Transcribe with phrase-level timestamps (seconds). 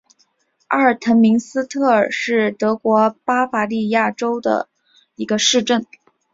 [0.69, 4.67] 阿尔滕明斯特尔是德国巴伐利亚州的
[5.13, 5.85] 一个市镇。